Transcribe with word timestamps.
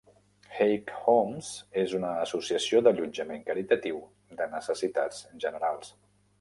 Haig 0.59 0.93
Homes 1.11 1.49
és 1.81 1.93
una 1.99 2.15
associació 2.23 2.83
d'allotjament 2.87 3.47
caritatiu 3.53 4.03
de 4.43 4.51
necessitats 4.59 5.25
generals. 5.47 5.97